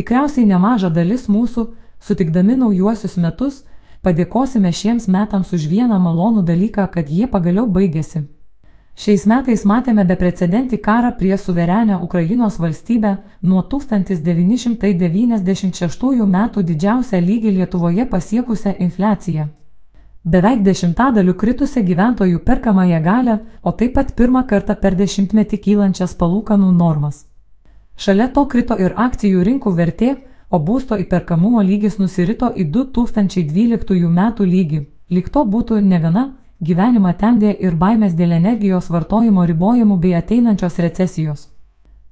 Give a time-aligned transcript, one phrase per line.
[0.00, 3.68] Tikriausiai nemaža dalis mūsų, sutikdami naujuosius metus,
[4.00, 8.24] padėkosime šiems metams už vieną malonų dalyką, kad jie pagaliau baigėsi.
[8.96, 18.04] Šiais metais matėme beprecedentį karą prie suverenę Ukrainos valstybę nuo 1996 metų didžiausią lygį Lietuvoje
[18.08, 19.44] pasiekusią infliaciją.
[20.24, 26.72] Beveik dešimtadalių kritusią gyventojų perkamąją galę, o taip pat pirmą kartą per dešimtmetį kylančias palūkanų
[26.72, 27.29] normas.
[28.00, 30.10] Šalia to krito ir akcijų rinkų vertė,
[30.48, 34.78] o būsto įperkamumo lygis nusirito į 2012 metų lygį.
[35.12, 36.22] Lyg to būtų negana,
[36.64, 41.42] gyvenimą temdė ir baimės dėl energijos vartojimo ribojimų bei ateinančios recesijos.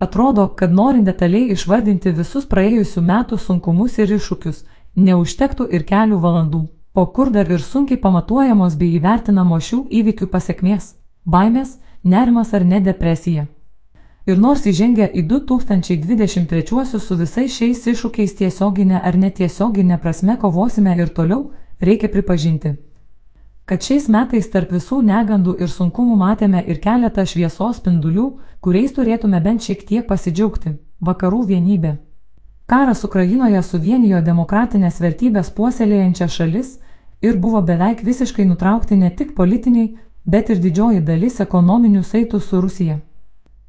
[0.00, 4.62] Atrodo, kad norint detaliai išvardinti visus praėjusių metų sunkumus ir iššūkius,
[4.96, 6.62] neužtektų ir kelių valandų,
[6.94, 10.94] o kur dar ir sunkiai pamatuojamos bei įvertinamos šių įvykių pasiekmės-
[11.36, 13.46] baimės, nerimas ar net depresija.
[14.24, 21.12] Ir nors įžengę į 2023 su visais šiais iššūkiais tiesioginė ar netiesioginė prasme kovosime ir
[21.12, 21.50] toliau,
[21.80, 22.72] reikia pripažinti,
[23.68, 28.26] kad šiais metais tarp visų negandų ir sunkumų matėme ir keletą šviesos spindulių,
[28.64, 30.76] kuriais turėtume bent šiek tiek pasidžiaugti-
[31.08, 31.98] vakarų vienybė.
[32.66, 36.78] Karas Ukrainoje suvienijo demokratinės vertybės puoselėjančią šalis
[37.20, 42.60] ir buvo beveik visiškai nutraukti ne tik politiniai, bet ir didžioji dalis ekonominių saitų su
[42.60, 43.00] Rusija.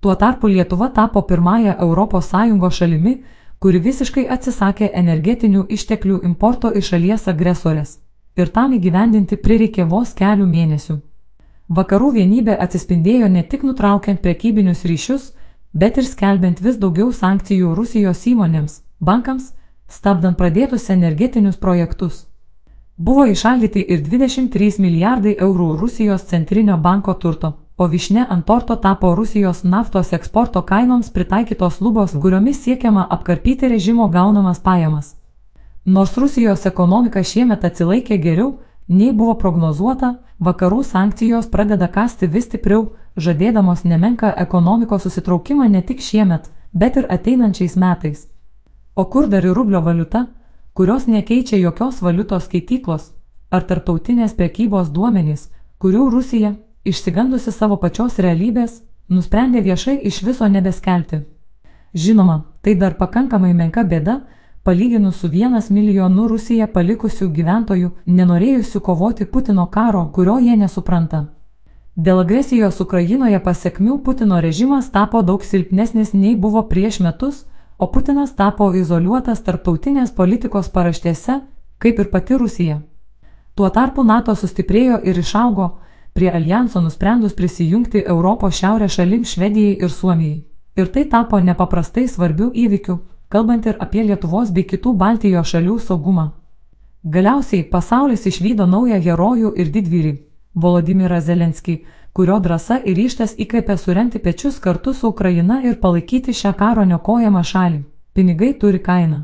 [0.00, 3.22] Tuo tarpu Lietuva tapo pirmąją ES šalimi,
[3.58, 7.98] kuri visiškai atsisakė energetinių išteklių importo iš šalies agresorės.
[8.36, 10.98] Ir tam įgyvendinti prireikė vos kelių mėnesių.
[11.68, 15.32] Vakarų vienybė atsispindėjo ne tik nutraukiant prekybinius ryšius,
[15.72, 19.52] bet ir skelbiant vis daugiau sankcijų Rusijos įmonėms, bankams,
[19.88, 22.26] stabdant pradėtus energetinius projektus.
[22.96, 29.14] Buvo išaldyti ir 23 milijardai eurų Rusijos centrinio banko turto o višne ant torto tapo
[29.14, 35.16] Rusijos naftos eksporto kainoms pritaikytos lubos, kuriomis siekiama apkarpyti režimo gaunamas pajamas.
[35.84, 42.96] Nors Rusijos ekonomika šiemet atsilaikė geriau, nei buvo prognozuota, vakarų sankcijos pradeda kasti vis stipriau,
[43.16, 48.26] žadėdamos nemenką ekonomikos susitraukimą ne tik šiemet, bet ir ateinančiais metais.
[48.96, 50.26] O kur dar ir rublio valiuta,
[50.72, 53.12] kurios nekeičia jokios valiutos skaityklos,
[53.50, 56.56] ar tarptautinės prekybos duomenys, kurių Rusija
[56.92, 61.22] išsigandusi savo pačios realybės, nusprendė viešai iš viso nebeskelti.
[61.94, 64.20] Žinoma, tai dar pakankamai menka bėda,
[64.66, 71.26] palyginus su vienas milijonu Rusiją palikusių gyventojų, nenorėjusių kovoti Putino karo, kurio jie nesupranta.
[71.96, 77.44] Dėl agresijos Ukrainoje pasiekmių Putino režimas tapo daug silpnesnis nei buvo prieš metus,
[77.78, 81.40] o Putinas tapo izoliuotas tarptautinės politikos paraštėse,
[81.78, 82.82] kaip ir pati Rusija.
[83.56, 85.70] Tuo tarpu NATO sustiprėjo ir išaugo,
[86.16, 90.44] prie alijanso nusprendus prisijungti Europos šiaurės šalims Švedijai ir Suomijai.
[90.76, 92.96] Ir tai tapo nepaprastai svarbių įvykių,
[93.28, 96.26] kalbant ir apie Lietuvos bei kitų Baltijos šalių saugumą.
[97.04, 100.12] Galiausiai pasaulis išvydo naują herojų ir didvyrį-
[100.62, 101.76] Volodimirą Zelenskį,
[102.12, 107.42] kurio drąsa ir ryštas įkvėpė surenti pečius kartu su Ukraina ir palaikyti šią karo neokojamą
[107.52, 107.80] šalį.
[108.14, 109.18] Pinigai turi kainą.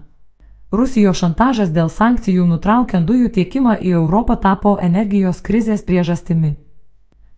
[0.73, 6.55] Rusijos šantažas dėl sankcijų nutraukiant dujų tiekimą į Europą tapo energijos krizės priežastimi.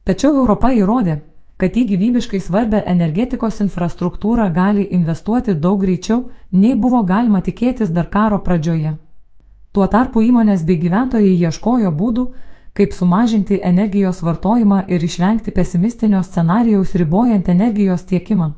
[0.05, 1.15] Tačiau Europa įrodė,
[1.57, 8.11] kad į gyvybiškai svarbę energetikos infrastruktūrą gali investuoti daug greičiau, nei buvo galima tikėtis dar
[8.13, 8.99] karo pradžioje.
[9.73, 12.25] Tuo tarpu įmonės bei gyventojai ieškojo būdų,
[12.77, 18.51] kaip sumažinti energijos vartojimą ir išvengti pesimistinio scenarijaus ribojant energijos tiekimą.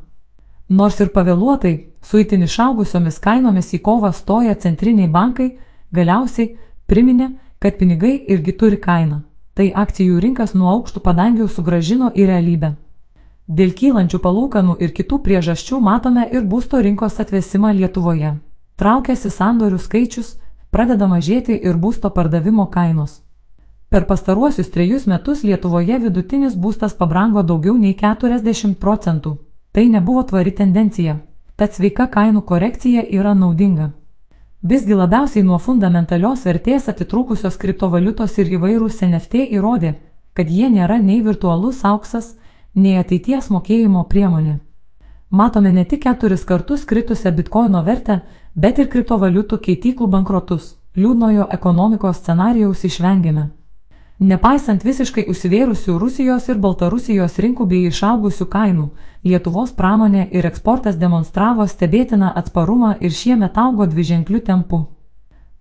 [0.69, 5.53] Nors ir pavėluotai, su itin išaugusiomis kainomis į kovą stoja centriniai bankai,
[5.95, 6.57] galiausiai
[6.91, 7.31] priminė,
[7.63, 9.23] kad pinigai irgi turi kainą
[9.57, 12.75] tai akcijų rinkas nuo aukštų padangių sugražino į realybę.
[13.49, 18.35] Dėl kylančių palūkanų ir kitų priežasčių matome ir būsto rinkos atvesimą Lietuvoje.
[18.77, 20.35] Traukiasi sandorių skaičius,
[20.71, 23.23] pradeda mažėti ir būsto pardavimo kainos.
[23.89, 29.37] Per pastaruosius trejus metus Lietuvoje vidutinis būstas pabrango daugiau nei 40 procentų.
[29.73, 31.17] Tai nebuvo tvari tendencija,
[31.57, 33.93] tad sveika kainų korekcija yra naudinga.
[34.69, 39.93] Visgi labiausiai nuo fundamentalios vertės atitrūkusios kriptovaliutos ir įvairūs NFT įrodė,
[40.35, 42.33] kad jie nėra nei virtualus auksas,
[42.75, 44.57] nei ateities mokėjimo priemonė.
[45.31, 48.19] Matome ne tik keturis kartus kritusią bitkoino vertę,
[48.57, 50.75] bet ir kriptovaliutų keityklų bankrotus.
[50.97, 53.51] Liūdnojo ekonomikos scenarijaus išvengėme.
[54.17, 58.87] Nepaisant visiškai užsivėrusių Rusijos ir Baltarusijos rinkų bei išaugusių kainų,
[59.27, 64.87] Lietuvos pramonė ir eksportas demonstravo stebėtiną atsparumą ir šiemet augo dviženklių tempu.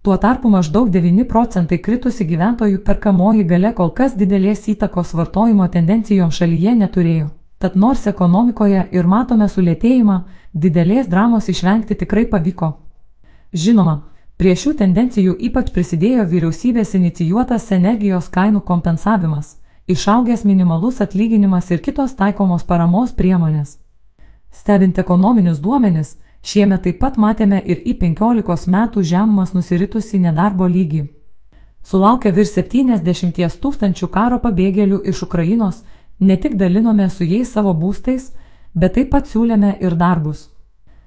[0.06, 6.40] Tuo tarpu maždaug 9 procentai kritusi gyventojų perkamoji gale kol kas didelės įtakos vartojimo tendencijoms
[6.40, 7.31] šalyje neturėjo.
[7.60, 10.19] Tad nors ekonomikoje ir matome sulėtėjimą,
[10.54, 12.75] didelės dramos išvengti tikrai pavyko.
[13.51, 14.04] Žinoma,
[14.38, 19.56] prie šių tendencijų ypač prisidėjo vyriausybės inicijuotas energijos kainų kompensavimas,
[19.88, 23.78] išaugęs minimalus atlyginimas ir kitos taikomos paramos priemonės.
[24.52, 31.06] Stebint ekonominius duomenis, šiemet taip pat matėme ir į 15 metų žemumas nusiritusi nedarbo lygį.
[31.86, 35.84] Sulaukę virš 70 tūkstančių karo pabėgėlių iš Ukrainos,
[36.20, 38.32] ne tik dalinome su jais savo būstais,
[38.74, 40.50] bet taip pat siūlėme ir darbus.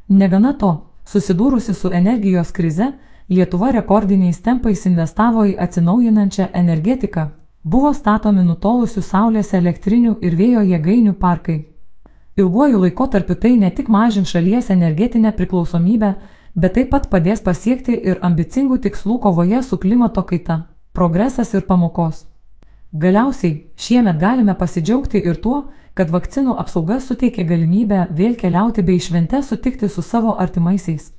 [0.08, 0.70] Negana to,
[1.04, 2.92] susidūrusi su energijos krize,
[3.28, 7.26] Lietuva rekordiniais tempais investavo į atsinaujinančią energetiką,
[7.60, 11.58] buvo statomi nutolusių saulės elektrinių ir vėjo jėgainių parkai.
[12.40, 16.14] Ilguoju laikotarpiu tai ne tik mažins šalies energetinę priklausomybę,
[16.54, 20.58] bet taip pat padės pasiekti ir ambicingų tikslų kovoje su klimato kaita,
[20.96, 22.24] progresas ir pamokos.
[22.92, 29.44] Galiausiai, šiemet galime pasidžiaugti ir tuo, kad vakcinų apsauga suteikia galimybę vėl keliauti bei švente
[29.44, 31.17] sutikti su savo artimaisiais.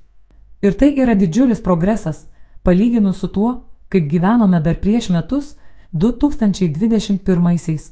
[0.61, 2.27] Ir tai yra didžiulis progresas,
[2.63, 5.55] palyginus su tuo, kaip gyvenome dar prieš metus,
[5.93, 7.91] 2021-aisiais.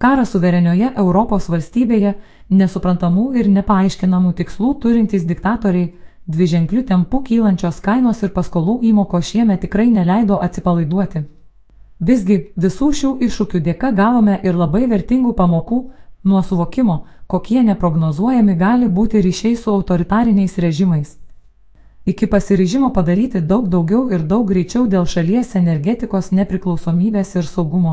[0.00, 2.14] Karas suverenioje Europos valstybėje,
[2.48, 5.92] nesuprantamų ir nepaaiškinamų tikslų turintys diktatoriai,
[6.24, 11.24] dviženklių tempų kylančios kainos ir paskolų įmoko šiemet tikrai neleido atsipalaiduoti.
[12.00, 15.90] Visgi visų šių iššūkių dėka gavome ir labai vertingų pamokų,
[16.24, 21.19] nuo suvokimo, kokie neprognozuojami gali būti ryšiai su autoritariniais režimais.
[22.10, 27.92] Iki pasiryžimo padaryti daug daugiau ir daug greičiau dėl šalies energetikos nepriklausomybės ir saugumo.